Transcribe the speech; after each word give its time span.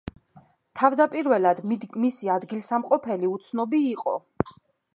თავდაპირველად 0.79 1.61
მისი 2.05 2.31
ადგილსამყოფელი 2.37 3.31
უცნობი 3.35 3.83
იყო. 3.93 4.19